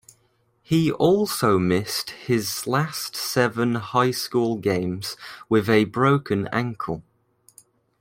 He 0.63 0.91
also 0.91 1.59
missed 1.59 2.09
his 2.09 2.65
last 2.65 3.15
seven 3.15 3.75
high 3.75 4.09
school 4.09 4.55
games 4.57 5.15
with 5.47 5.69
a 5.69 5.83
broken 5.83 6.47
ankle. 6.51 7.03